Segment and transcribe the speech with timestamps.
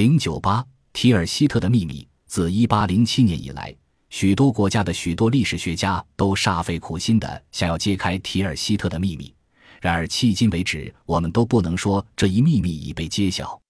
[0.00, 2.08] 零九八提尔希特的秘密。
[2.26, 3.76] 自一八零七年以来，
[4.08, 9.30] 许多国家的许多历史学家都煞费苦心的想要揭开提尔希特的秘密。
[9.78, 13.60] 然而，迄今为止，我们都不能说这一秘密已被揭晓。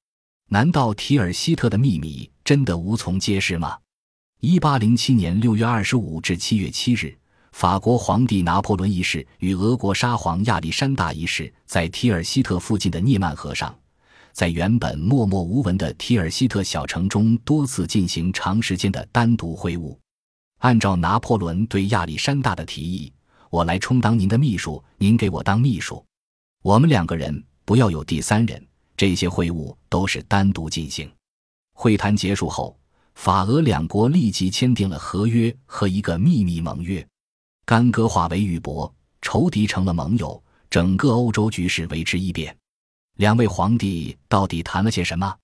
[0.50, 3.76] 难道提尔希特的秘密真的无从揭示吗？
[4.38, 7.12] 一八零七年六月二十五至七月七日，
[7.50, 13.76] 法国皇帝拿破仑一世与俄国沙皇亚历山大一世在提尔希特附近的涅曼河上。
[14.32, 19.96] 在原本默默无闻的提尔希特小城中，多次进行长时间的单独会晤。
[20.58, 23.12] 按照拿破仑对亚历山大的提议，
[23.50, 26.04] 我来充当您的秘书，您给我当秘书，
[26.62, 28.66] 我们两个人不要有第三人。
[28.96, 31.10] 这些会晤都是单独进行。
[31.72, 32.78] 会谈结束后，
[33.14, 37.06] 法俄两国立即签订了合约和一个秘密盟约，
[37.64, 38.92] 干戈化为玉帛，
[39.22, 42.54] 仇敌成了盟友，整个欧洲局势为之一变。
[43.20, 45.36] 两位皇帝到底谈了些什么？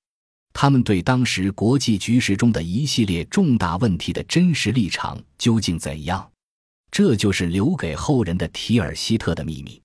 [0.55, 6.27] 他们对当时国际局势中的一系列重大问题的真实立场究竟怎样？
[6.91, 9.79] 这就是留给后人的提尔希特的秘密。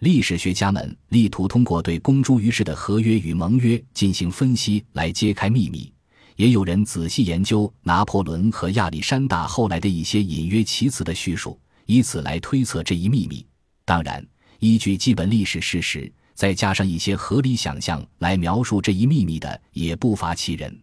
[0.00, 5.92] 历史学家们力图通过对公诸于世的合约与盟约进行分析来揭开秘密，
[6.36, 13.44] 也有人仔细研究拿破仑和亚历山大后来的一些隐约其词的叙述，以此来推测这一秘密。
[13.84, 14.26] 当然，
[14.58, 16.10] 依据基本历史事实。
[16.36, 20.80] 再加上一些合理想象来描述这一秘密的，也不乏其人。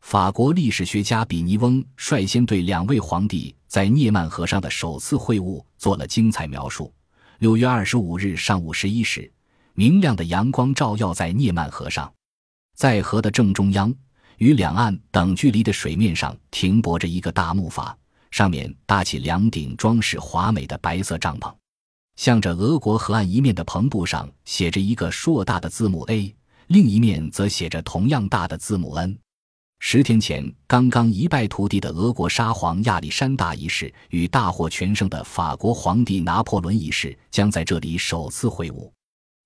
[0.00, 6.92] 法国历史学家比尼翁率先对两位皇帝在涅曼河上的首次会晤做了精彩描述。
[7.38, 9.30] 六月二十五日上午十一时，
[9.74, 12.10] 明亮的阳光照耀在涅曼河上，
[12.74, 13.94] 在河的正中央，
[14.38, 17.94] 与两岸等距离的水面上停泊着一个大木筏，
[18.30, 21.54] 上面搭起两顶装饰华美的白色帐篷。
[22.16, 26.34] 向着俄国河岸一面的篷布上写着一个硕大的字母 A，
[26.68, 29.16] 另一面则写着同样大的字母 N。
[29.78, 38.90] 十天前刚刚一败涂地的俄国沙皇亚历山大一世与大获全胜的法国皇帝拿破仑一世将在这里首次会晤。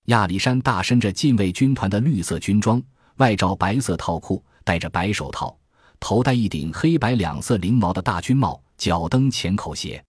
[0.07, 2.81] 亚历山大身着禁卫军团的绿色军装，
[3.17, 5.59] 外罩白色套裤，戴着白手套，
[5.99, 10.03] 头戴一顶黑白两色翎毛的大军帽，脚蹬浅口鞋，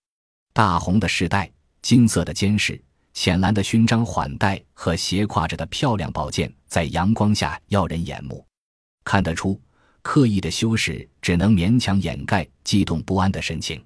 [0.54, 1.52] 大红的饰带。
[1.82, 2.82] 金色的肩饰、
[3.14, 8.46] 浅蓝的勋章缓带和斜挎着的漂亮宝剑，在阳光下耀人眼目。
[9.04, 9.60] 看得出，
[10.02, 13.84] 刻意的修饰只能勉强掩盖激动不安的神情。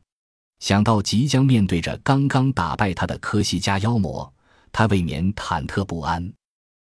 [0.59, 4.31] 想到即将面对着刚刚打败他的科西嘉妖魔，
[4.71, 6.31] 他未免忐忑不安。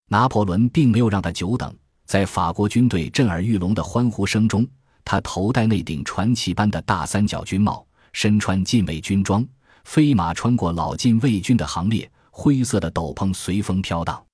[0.08, 1.74] 拿破仑并没有让他久等，
[2.06, 4.66] 在法国军队震耳欲聋的欢呼声中，
[5.04, 9.46] 他头戴那顶传奇般的大三角军帽，身穿禁卫军装。
[9.84, 14.24] 飞马穿过老禁卫军的行列，灰色的斗篷随风飘荡。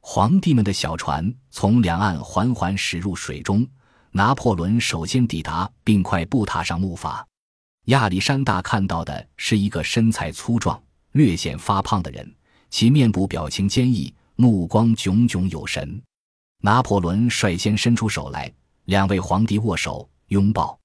[0.00, 3.66] 皇帝们的小船从两岸缓缓驶入水中。
[4.12, 7.24] 拿破仑首先抵达，并快步踏上木筏。
[7.84, 12.34] 亚历山大看到的是一个身材粗壮、略显发胖的人，
[12.70, 16.02] 其面部表情坚毅，目光炯炯有神。
[16.60, 18.52] 拿破仑率先伸出手来，
[18.86, 20.76] 两位皇帝握手拥抱。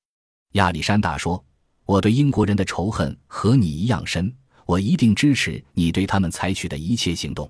[0.52, 1.44] 亚历山大说。
[1.85, 4.34] 我对英国人的仇恨和你一样深，
[4.66, 7.50] 我一定支持你对他们采取的一切行动。”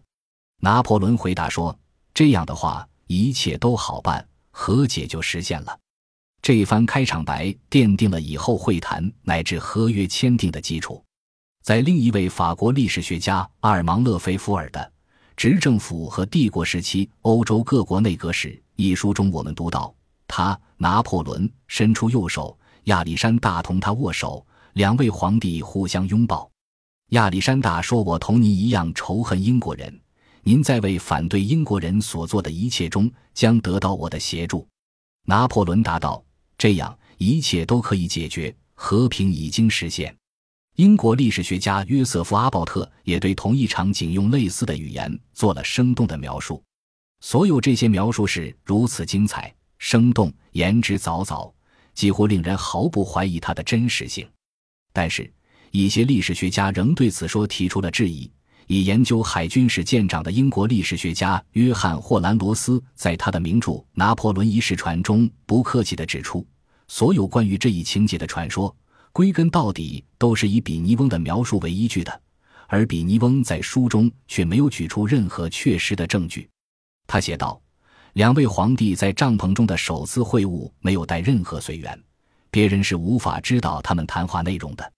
[0.61, 1.77] 拿破仑回答说
[2.13, 5.77] ，“这样的话，一切都好办，和解就实现了。”
[6.41, 11.03] 这一番开场白奠定了以后会谈乃至合约签订的基础。
[11.63, 14.79] 在另一位法国历史学家阿尔芒·勒菲福尔的
[15.35, 19.93] 《执政府和帝国时期欧洲各国内阁史》一书中，我们读到，
[20.27, 22.57] 他拿破仑伸出右手。
[22.85, 26.49] 亚历山大同他握手，两位皇帝互相拥抱。
[27.09, 29.99] 亚历山大说：“我同您一样仇恨英国人，
[30.43, 34.67] 您在为反对英国人所做的一切中将得到我的协助。”
[35.25, 36.23] 拿破仑答道
[36.57, 40.15] ：“这样一切都可以解决，和平已经实现。”
[40.77, 46.61] 英国历史学家约瑟夫·阿鲍特也对同一场景用类似的语言做了生动的描述。
[47.21, 51.51] 所有这些描述是如此精彩、生动、言之凿凿。
[51.95, 54.27] 几乎令人毫不怀疑它的真实性，
[54.93, 55.31] 但是，
[55.71, 58.29] 一些历史学家仍对此说提出了质疑。
[58.67, 66.45] 以研究海军史舰长的英国历史学家约翰·霍兰罗斯在他的名著《拿破仑一世传》中不客气地指出，
[66.87, 68.75] 所有关于这一情节的传说，
[69.11, 72.21] 归根到底都是以比尼翁的描述为依据的，
[72.67, 76.49] 而比尼翁在书中却没有举出任何确实的证据。
[77.07, 77.61] 他写道。
[78.15, 82.01] 两位皇帝在帐篷中的首次会晤没有带任何随员，
[82.49, 84.93] 别人是无法知道他们谈话内容的。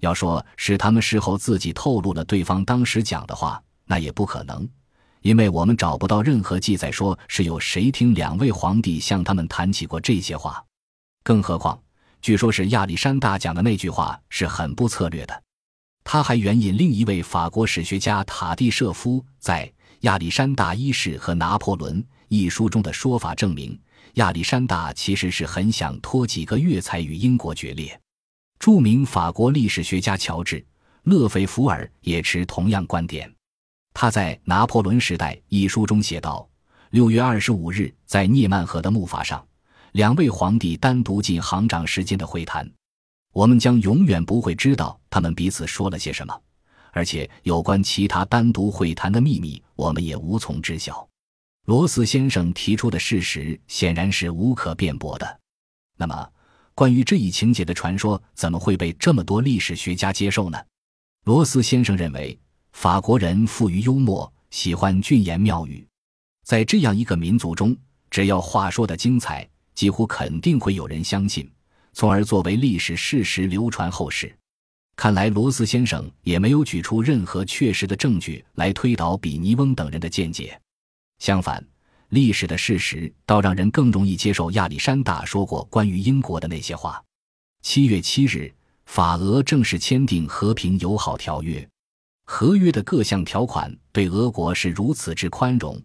[0.00, 4.66] 要说是他们事后自己透露了对方当时讲的话，那也不可能，
[5.20, 10.64] 因为我们找不到任何记载说是有谁听两位皇帝向他们谈起过这些话。
[11.22, 11.78] 更何况，
[12.22, 15.42] 据说是亚历山大讲的那句话是很不策略的。
[16.02, 19.66] 他还援引另一位法国史学家塔蒂舍夫在
[20.00, 22.02] 《亚历山大一世和拿破仑》
[22.36, 23.78] 一书中的说法，证明
[24.14, 27.96] 亚历山大其实是很想拖几个月才与英国决裂。
[28.58, 30.56] 著名法国历史学家乔治·
[31.04, 33.32] 勒斐福尔也持同样观点。
[33.92, 36.48] 他在《拿破仑时代》一书中写道
[36.90, 39.46] ：“六月二十五日，在涅曼河的木筏上，
[39.92, 42.68] 两位皇帝单独进行长时间的会谈。
[43.32, 46.36] 我们将永远不会知道他们彼此说了些什么，
[46.90, 51.08] 而且有关其他单独会谈的秘密，我们也无从知晓。”
[51.64, 55.40] 罗斯先生提出的事实显然是无可辩驳的。
[55.96, 56.28] 那么，
[56.74, 60.58] 关于这一情节的传说怎么会被这么多历史学家接受呢？
[61.24, 62.38] 罗斯先生认为，
[62.72, 65.86] 法国人富于幽默，喜欢俊言妙语，
[66.44, 67.74] 在这样一个民族中，
[68.10, 71.50] 只要话说的精彩，几乎肯定会有人相信，
[71.94, 74.36] 从而作为历史事实流传后世。
[74.96, 80.60] 看来，罗斯先生也没有举出任何确实的证据来推倒比尼翁等人的见解。
[81.18, 81.64] 相反。
[82.10, 87.02] 历史的事实倒让人更容易接受亚历山大说过关于英国的那些话。
[87.62, 88.54] 七月七日，
[88.86, 91.66] 法俄正式签订和平友好条约。
[92.26, 95.80] 合约的各项条款对俄国是如此之宽容，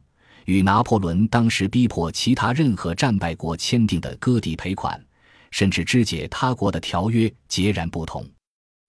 [0.45, 5.03] 与拿破仑当时逼迫其他任何战败国签订的割地赔款，
[5.49, 8.29] 甚至肢解他国的条约截然不同。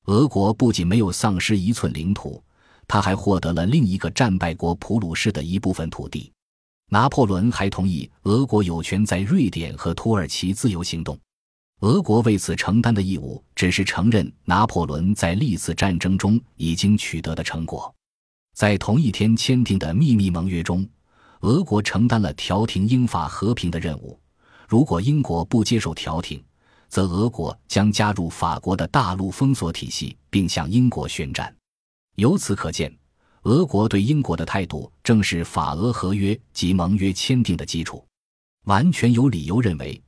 [0.06, 2.42] 俄国不仅没有丧失一寸领土，
[2.92, 6.32] 他还获得了另一个战败国普鲁士的一部分土地。
[6.88, 11.16] 拿破仑还同意俄国有权在瑞典和土耳其自由行动，
[11.82, 17.94] 俄国为此承担的义务只是承认拿破仑在历次战争中已经取得的成果。
[18.56, 20.84] 在同一天签订的秘密盟约中，
[21.42, 24.19] 俄国承担了调停英法和平的任务。
[24.66, 26.42] 如果英国不接受调停，
[26.88, 31.54] 则俄国将加入法国的大陆封锁体系，并向英国宣战。
[32.20, 32.94] 由此可见。
[33.44, 38.06] 俄国对英国的态度正是法俄合约及盟约签订的基础，
[38.67, 39.99] 完全有理由认为，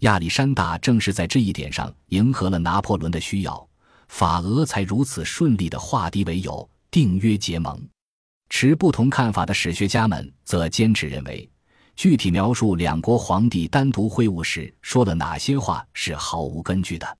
[0.00, 3.66] 亚历山大正是在这一点上迎合了拿破仑的需要，
[4.08, 7.82] 法俄才如此顺利的化敌为友，订约结盟。
[8.50, 11.50] 持不同看法的史学家们则坚持认为，
[11.96, 17.18] 具体描述两国皇帝单独会晤时说了哪些话是毫无根据的。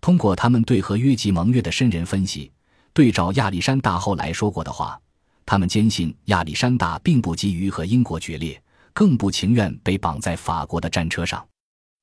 [0.00, 2.52] 通过他们对合约及盟约的深人分析，
[2.98, 5.00] 对照亚历山大后来说过的话。
[5.46, 8.60] 他们坚信亚历山大并不急于和英国决裂，
[8.92, 11.46] 更不情愿被绑在法国的战车上，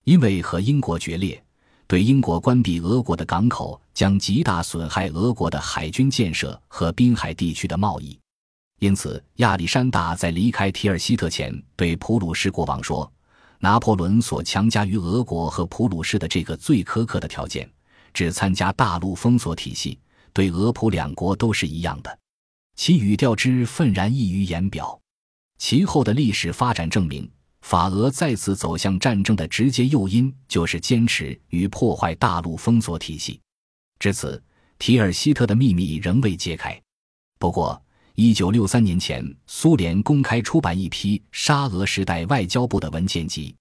[0.05, 1.43] 因为和英国决裂
[1.85, 8.17] 对英国关闭俄国的港口将极大损害俄国的海军建设和滨海地区的贸易。
[8.79, 13.11] 因此，亚历山大在离开提尔西特前对普鲁士国王说
[13.59, 17.69] ：“拿破仑所强加于俄国和普鲁士的这个最苛刻的条件，
[18.13, 19.99] 只参加大陆封锁体系，
[20.35, 22.19] 对俄普两国都是一样的。”
[22.77, 24.99] 其语调之愤然溢于言表，
[25.57, 33.39] 其后的历史发展证明，法俄再次走向战争的直接诱因就是坚持与破坏大陆封锁体系。
[33.97, 34.43] 至此，
[34.77, 36.77] 提尔希特的秘密仍未揭开。
[37.39, 37.81] 不过，
[38.15, 43.55] 一九六三年前，苏联公开出版一批沙俄时代外交部的文件集。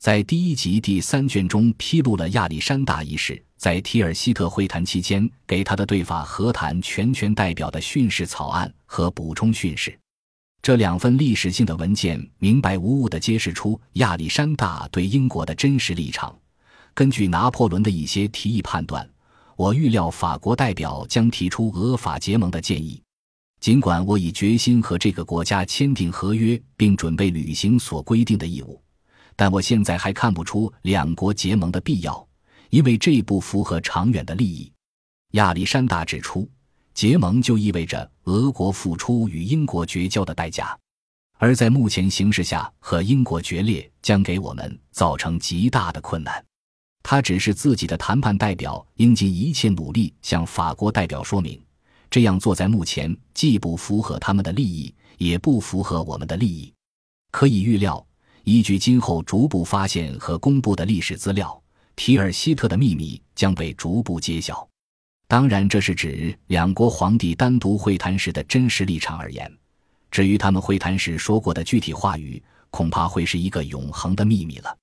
[0.00, 9.94] 在第一集第三卷中披露了亚历山大一世在提尔希特会谈期间给他的对法和谈全权代表的训示草案和补充训示。
[10.62, 16.34] 这两份历史性的文件明白无误地揭示出亚历山大对英国的真实立场。
[16.94, 19.06] 根据拿破仑的一些提议判断，
[19.54, 23.02] 我预料法国代表将提出俄法结盟的建议。
[23.60, 28.80] 尽管我已决心和这个国家签订合约，并准备履行所规定的义务。
[29.40, 32.28] 但我现在还看不出两国结盟的必要，
[32.68, 34.70] 因为这不符合长远的利益。
[35.30, 36.46] 亚历山大指出，
[36.92, 40.78] 结盟就意味着俄国付出与英国绝交的代价，
[41.38, 46.44] 而在目前形势下和英国决裂将给我们造成极大的困难。
[47.02, 51.58] 他指示自己的谈判代表应尽一切努力向法国代表说明，
[52.10, 56.70] 这样做在目前既不符合他们的利益，也不符合我们的利益。
[57.30, 58.06] 可以预料。
[58.50, 61.62] 依据今后逐步发现和公布的历史资料，
[61.94, 64.68] 提尔希特的秘密将被逐步揭晓。
[65.28, 69.48] 当然，这是指两国皇帝单独会谈时的真实立场而言。
[70.10, 74.76] 至于他们会谈时说过的具体话语，恐怕会是一个永恒的秘密了。